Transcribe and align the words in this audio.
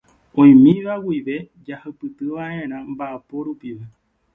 Oĩmíva 0.39 0.93
guive 1.05 1.37
jahupytyva'erã 1.69 2.77
mba'apo 2.91 3.35
rupive. 3.45 3.87